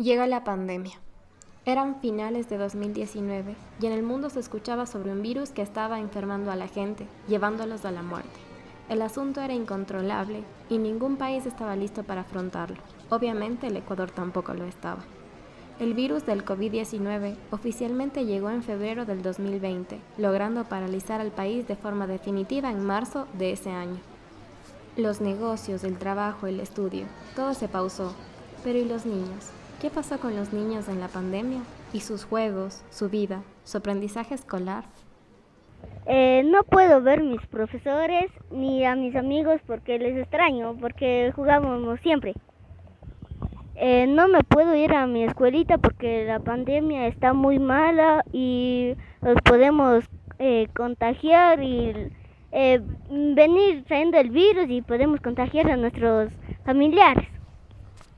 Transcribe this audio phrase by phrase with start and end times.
[0.00, 0.94] Llega la pandemia.
[1.66, 6.00] Eran finales de 2019 y en el mundo se escuchaba sobre un virus que estaba
[6.00, 8.40] enfermando a la gente, llevándolos a la muerte.
[8.88, 12.78] El asunto era incontrolable y ningún país estaba listo para afrontarlo.
[13.10, 15.00] Obviamente el Ecuador tampoco lo estaba.
[15.78, 21.76] El virus del COVID-19 oficialmente llegó en febrero del 2020, logrando paralizar al país de
[21.76, 24.00] forma definitiva en marzo de ese año.
[24.96, 27.04] Los negocios, el trabajo, el estudio,
[27.36, 28.14] todo se pausó.
[28.64, 29.59] Pero ¿y los niños?
[29.80, 31.62] ¿Qué pasó con los niños en la pandemia?
[31.94, 34.84] ¿Y sus juegos, su vida, su aprendizaje escolar?
[36.04, 41.98] Eh, no puedo ver mis profesores ni a mis amigos porque les extraño, porque jugábamos
[42.00, 42.34] siempre.
[43.74, 48.92] Eh, no me puedo ir a mi escuelita porque la pandemia está muy mala y
[49.22, 50.04] nos podemos
[50.38, 52.12] eh, contagiar y
[53.08, 56.30] venir trayendo el virus y podemos contagiar a nuestros
[56.66, 57.39] familiares.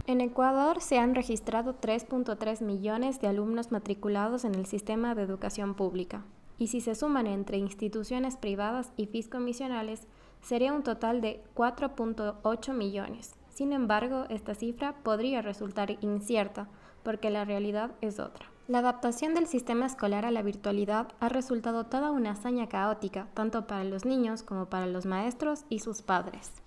[0.05, 5.75] En Ecuador se han registrado 3.3 millones de alumnos matriculados en el sistema de educación
[5.75, 6.25] pública,
[6.59, 10.09] y si se suman entre instituciones privadas y fiscomisionales,
[10.41, 13.37] sería un total de 4.8 millones.
[13.49, 16.69] Sin embargo, esta cifra podría resultar incierta,
[17.05, 18.47] porque la realidad es otra.
[18.67, 23.69] La adaptación del sistema escolar a la virtualidad ha resultado toda una hazaña caótica, tanto
[23.69, 26.63] para los niños como para los maestros y sus padres.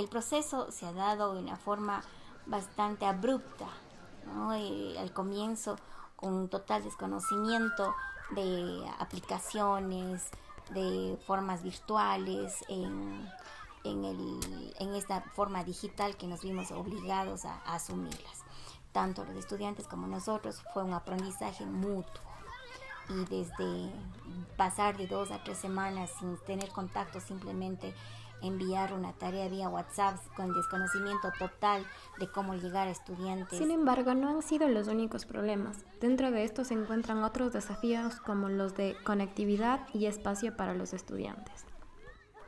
[0.00, 2.02] El proceso se ha dado de una forma
[2.46, 3.66] bastante abrupta,
[4.98, 5.76] al comienzo
[6.16, 7.94] con un total desconocimiento
[8.30, 10.30] de aplicaciones,
[10.70, 13.28] de formas virtuales, en,
[14.94, 18.38] esta forma digital que nos vimos obligados a, a asumirlas.
[18.92, 22.22] Tanto los estudiantes como nosotros fue un aprendizaje mutuo
[23.10, 23.92] y desde
[24.56, 27.94] pasar de dos a tres semanas sin tener contacto simplemente
[28.42, 31.84] enviar una tarea vía WhatsApp con desconocimiento total
[32.18, 33.58] de cómo llegar a estudiantes.
[33.58, 35.84] Sin embargo, no han sido los únicos problemas.
[36.00, 40.92] Dentro de esto se encuentran otros desafíos como los de conectividad y espacio para los
[40.92, 41.69] estudiantes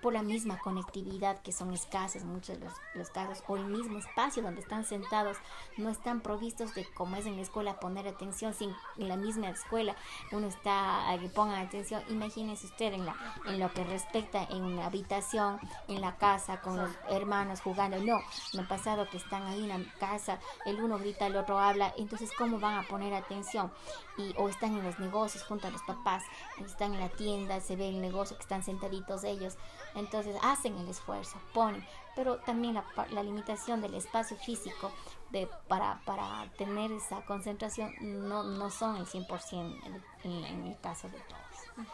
[0.03, 4.43] por la misma conectividad que son escasas muchos de los, casos o el mismo espacio
[4.43, 5.37] donde están sentados
[5.77, 9.49] no están provistos de como es en la escuela poner atención sin en la misma
[9.49, 9.97] escuela
[10.33, 12.03] uno está que pongan atención.
[12.09, 13.15] Imagínense usted en la
[13.47, 17.99] en lo que respecta en una habitación en la casa con los hermanos jugando.
[17.99, 18.21] No
[18.55, 21.95] me ha pasado que están ahí en la casa el uno grita el otro habla.
[21.97, 23.73] Entonces cómo van a poner atención
[24.19, 26.23] y o están en los negocios junto a los papás
[26.65, 29.57] están en la tienda se ve el negocio que están sentaditos ellos
[29.95, 34.91] entonces hacen el esfuerzo, ponen, pero también la, limitación del espacio físico
[35.31, 41.09] de, para, para tener esa concentración no, no son el 100% en, en el caso
[41.09, 41.89] de todos.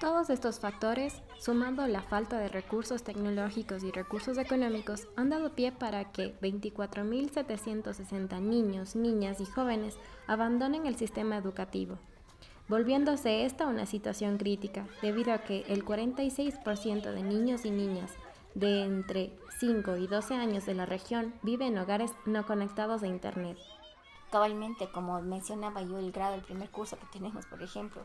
[0.00, 5.72] Todos estos factores, sumando la falta de recursos tecnológicos y recursos económicos, han dado pie
[5.72, 9.96] para que 24.760 niños, niñas y jóvenes
[10.26, 11.98] abandonen el sistema educativo
[12.68, 18.10] volviéndose esta una situación crítica, debido a que el 46% de niños y niñas
[18.54, 23.06] de entre 5 y 12 años de la región vive en hogares no conectados a
[23.06, 23.58] Internet.
[24.30, 28.02] Cabalmente, como mencionaba yo, el grado del primer curso que tenemos, por ejemplo,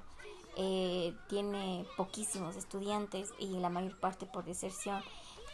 [0.57, 5.01] eh, tiene poquísimos estudiantes y la mayor parte por deserción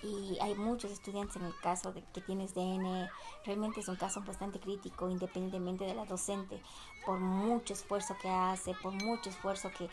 [0.06, 3.10] y hay muchos estudiantes en el caso de que tienes DN,
[3.44, 6.62] realmente es un caso bastante crítico independientemente de la docente,
[7.06, 9.90] por mucho esfuerzo que hace, por mucho esfuerzo que,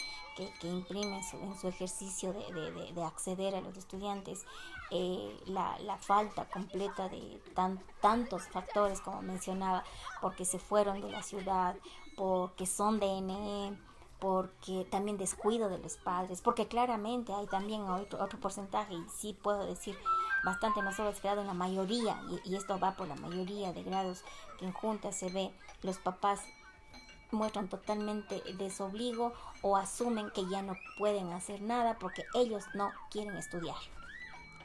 [0.61, 4.45] que, imprime en su, ejercicio de, de, acceder a los estudiantes,
[4.91, 9.85] eh, la, la, falta completa de tan, tantos factores como mencionaba,
[10.21, 11.77] porque se fueron de la ciudad,
[12.17, 13.79] porque son DNE,
[14.23, 19.37] porque también descuido de los padres, porque claramente hay también otro, otro porcentaje, y sí
[19.43, 19.97] puedo decir
[20.45, 24.23] bastante más quedado en la mayoría, y, esto va por la mayoría de grados
[24.61, 25.51] que en juntas se ve,
[25.83, 26.41] los papás
[27.33, 33.37] muestran totalmente desobligo o asumen que ya no pueden hacer nada porque ellos no quieren
[33.37, 33.75] estudiar.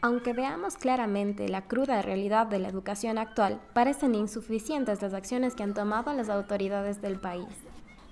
[0.01, 5.63] Aunque veamos claramente la cruda realidad de la educación actual, parecen insuficientes las acciones que
[5.63, 7.47] han tomado las autoridades del país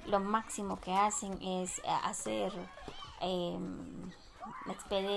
[0.07, 2.51] lo máximo que hacen es eh, hacer
[3.21, 4.11] em,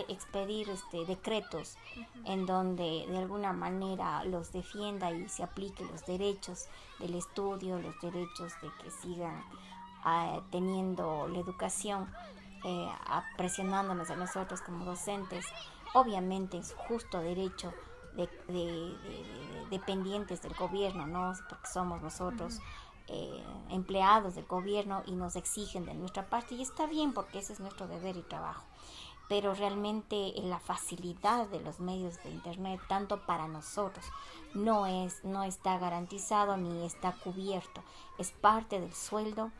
[0.08, 1.76] expedir, este, decretos
[2.24, 6.68] en donde de alguna manera los defienda y se aplique los derechos
[6.98, 9.42] del estudio, los derechos de que sigan
[10.04, 12.10] ah, teniendo la educación,
[12.64, 12.88] eh,
[13.36, 15.46] presionándonos a nosotros como docentes.
[15.94, 17.72] Obviamente es justo derecho
[18.48, 18.96] de,
[19.70, 21.32] dependientes del gobierno, ¿no?
[21.48, 22.60] Porque somos nosotros.
[23.10, 27.54] Eh, empleados del gobierno y nos exigen de nuestra parte y está bien porque ese
[27.54, 28.64] es nuestro deber y trabajo.
[29.30, 34.04] pero realmente la facilidad de los medios de internet tanto para nosotros
[34.54, 37.82] no es no está garantizado ni está cubierto
[38.18, 39.52] es parte del sueldo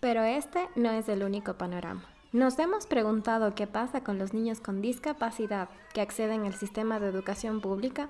[0.00, 4.60] pero este no es el único panorama nos hemos preguntado qué pasa con los niños
[4.60, 8.08] con discapacidad que acceden al sistema de educación pública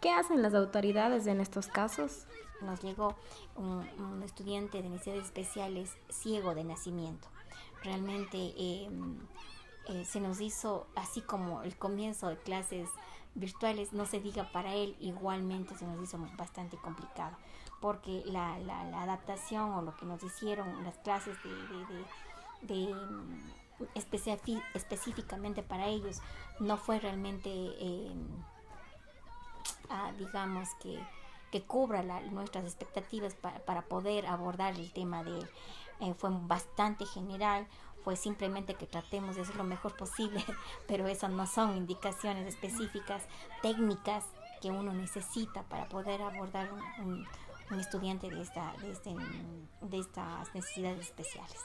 [0.00, 2.26] qué hacen las autoridades en estos casos
[2.62, 3.16] nos llegó
[3.56, 7.28] un, estudiante de necesidades especiales ciego de nacimiento.
[7.82, 9.18] Realmente em,
[9.88, 12.88] eh, se nos hizo así como el comienzo de clases
[13.34, 17.36] virtuales, no se diga para él, igualmente se nos hizo bastante complicado,
[17.80, 21.36] porque la, la, adaptación o lo que nos hicieron las clases
[22.62, 23.86] de, de, mm,
[24.74, 26.20] específicamente para ellos
[26.58, 28.26] no fue realmente, em,
[29.90, 30.98] ah, digamos, que,
[31.50, 35.50] que cubra nuestras expectativas para, para, poder abordar el tema de él.
[36.00, 37.66] Eh, fue bastante general,
[38.02, 40.44] fue simplemente que tratemos de hacer lo mejor posible,
[40.88, 43.26] pero esas no son indicaciones específicas,
[43.62, 44.24] técnicas
[44.60, 47.26] que uno necesita para poder abordar un,
[47.78, 49.14] estudiante de, esta, de, este,
[49.80, 51.56] de estas necesidades especiales.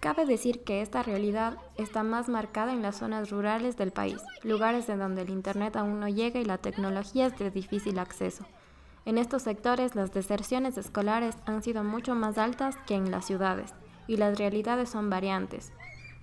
[0.00, 4.88] Cabe decir que esta realidad está más marcada en las zonas rurales del país, lugares
[4.88, 8.44] en donde el Internet aún no llega y la tecnología es de difícil acceso.
[9.04, 13.72] En estos sectores las deserciones escolares han sido mucho más altas que en las ciudades,
[14.06, 15.72] y las realidades son variantes.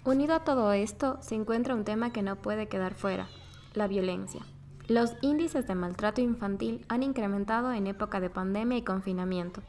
[0.03, 3.29] Unido a todo esto se encuentra un tema que no puede quedar fuera,
[3.73, 4.41] la violencia.
[4.87, 9.61] Los índices de maltrato infantil han incrementado en época de pandemia y confinamiento.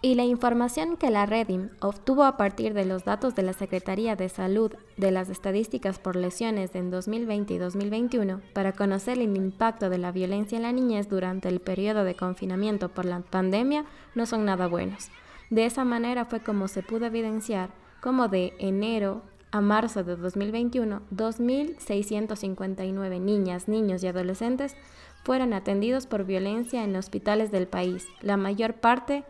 [0.00, 4.14] Y la información que la Redim obtuvo a partir de los datos de la Secretaría
[4.14, 9.90] de Salud de las estadísticas por lesiones en 2020 y 2021 para conocer el impacto
[9.90, 14.24] de la violencia en la niñez durante el periodo de confinamiento por la pandemia no
[14.24, 15.08] son nada buenos.
[15.50, 17.70] De esa manera fue como se pudo evidenciar
[18.00, 24.76] como de enero a marzo de 2021, 2.659 niñas, niños y adolescentes
[25.24, 28.06] fueron atendidos por violencia en hospitales del país.
[28.20, 29.24] La mayor parte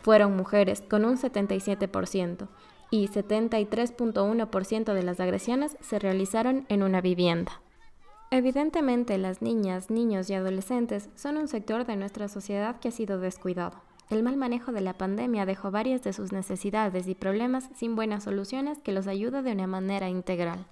[0.00, 2.48] fueron mujeres, con un 77%,
[2.90, 7.60] y 73.1% de las agresiones se realizaron en una vivienda.
[8.32, 13.18] Evidentemente, las niñas, niños y adolescentes son un sector de nuestra sociedad que ha sido
[13.18, 13.80] descuidado.
[14.08, 18.24] El mal manejo de la pandemia dejó varias de sus necesidades y problemas sin buenas
[18.24, 20.66] soluciones que los ayuda de una manera integral.